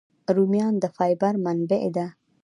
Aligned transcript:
رومیان 0.35 0.73
د 0.79 0.85
فایبر 0.95 1.33
منبع 1.45 1.83
دي 1.95 2.07